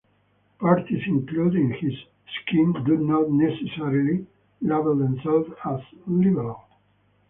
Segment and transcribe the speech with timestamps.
[0.57, 1.93] Parties included in this
[2.47, 4.25] scheme do not necessarily
[4.59, 6.63] label themselves as "liberal".